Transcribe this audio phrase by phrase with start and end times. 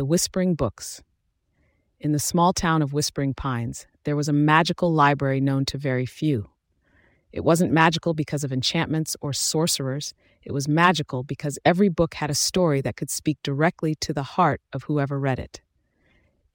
[0.00, 1.02] The Whispering Books.
[1.98, 6.06] In the small town of Whispering Pines, there was a magical library known to very
[6.06, 6.48] few.
[7.32, 12.30] It wasn't magical because of enchantments or sorcerers, it was magical because every book had
[12.30, 15.60] a story that could speak directly to the heart of whoever read it.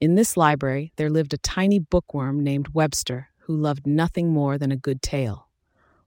[0.00, 4.72] In this library, there lived a tiny bookworm named Webster who loved nothing more than
[4.72, 5.46] a good tale.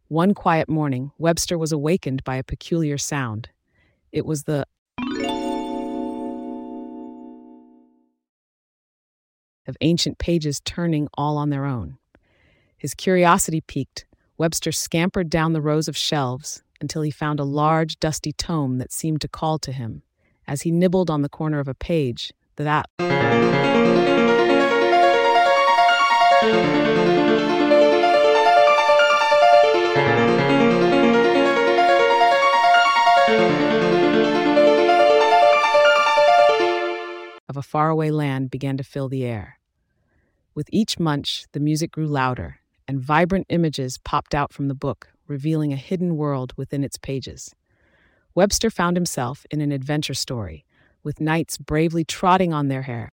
[0.10, 3.48] One quiet morning, Webster was awakened by a peculiar sound.
[4.12, 4.66] It was the
[9.70, 11.98] of ancient pages turning all on their own.
[12.78, 14.06] His curiosity piqued,
[14.38, 18.92] Webster scampered down the rows of shelves until he found a large, dusty tome that
[18.92, 20.02] seemed to call to him.
[20.48, 22.86] As he nibbled on the corner of a page, that
[37.50, 39.59] of a faraway land began to fill the air.
[40.60, 45.08] With each munch, the music grew louder, and vibrant images popped out from the book,
[45.26, 47.56] revealing a hidden world within its pages.
[48.36, 50.66] Webster found himself in an adventure story,
[51.02, 53.08] with knights bravely trotting on their hair.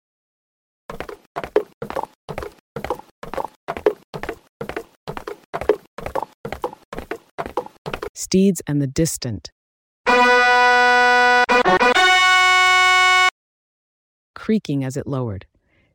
[8.12, 9.52] Steeds and the distant.
[14.34, 15.46] Creaking as it lowered.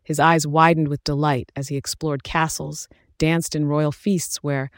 [0.04, 4.72] His eyes widened with delight as he explored castles, danced in royal feasts where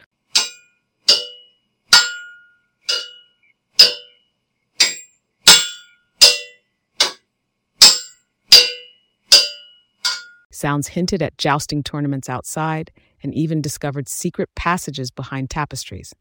[10.51, 12.89] sounds hinted at jousting tournaments outside
[13.21, 16.13] and even discovered secret passages behind tapestries.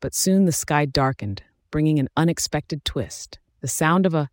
[0.00, 3.38] But soon the sky darkened, bringing an unexpected twist.
[3.62, 4.28] The sound of a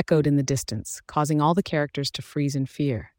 [0.00, 3.12] echoed in the distance, causing all the characters to freeze in fear.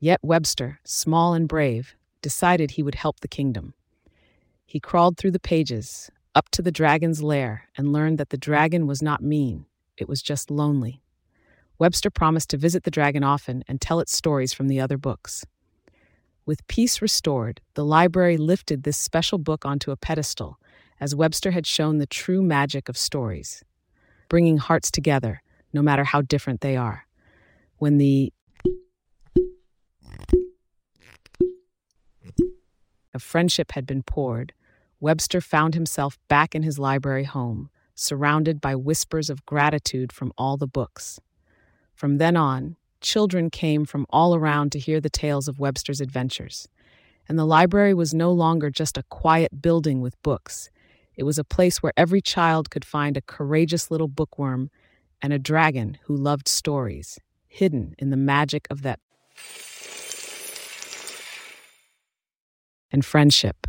[0.00, 3.74] Yet Webster, small and brave, decided he would help the kingdom.
[4.66, 8.88] He crawled through the pages, up to the dragon's lair, and learned that the dragon
[8.88, 9.66] was not mean,
[9.96, 11.00] it was just lonely.
[11.78, 15.44] Webster promised to visit the dragon often and tell its stories from the other books.
[16.44, 20.58] With peace restored, the library lifted this special book onto a pedestal,
[20.98, 23.62] as Webster had shown the true magic of stories,
[24.28, 25.40] bringing hearts together
[25.74, 27.06] no matter how different they are.
[27.76, 28.32] When the
[33.12, 34.52] of friendship had been poured,
[35.00, 40.56] Webster found himself back in his library home, surrounded by whispers of gratitude from all
[40.56, 41.20] the books.
[41.94, 46.68] From then on, children came from all around to hear the tales of Webster's adventures.
[47.28, 50.70] And the library was no longer just a quiet building with books.
[51.16, 54.70] It was a place where every child could find a courageous little bookworm
[55.22, 59.00] and a dragon who loved stories, hidden in the magic of that
[62.90, 63.66] and friendship.